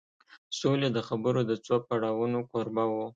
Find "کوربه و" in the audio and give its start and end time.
2.49-2.95